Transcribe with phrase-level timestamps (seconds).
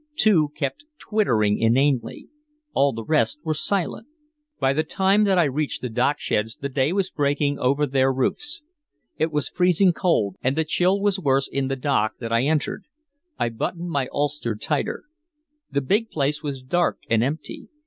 [0.15, 2.27] Two kept tittering inanely.
[2.73, 4.07] All the rest were silent.
[4.59, 8.63] By the time that I reached the docksheds the day was breaking over their roofs.
[9.19, 12.85] It was freezing cold, and the chill was worse in the dock that I entered.
[13.37, 15.03] I buttoned my ulster tighter.
[15.69, 17.67] The big place was dark and empty.